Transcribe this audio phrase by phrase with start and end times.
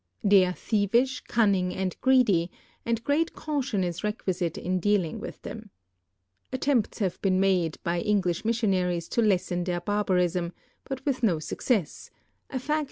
[0.23, 2.49] They are thievish, cunning, and greedy,
[2.87, 5.69] and great cau tion is requisite in dealing with them.
[6.51, 10.53] Attempts have been made l)y English missionaries to les.sen their barl)arism,
[10.85, 12.09] but with no success,
[12.49, 12.79] a f:vt whi.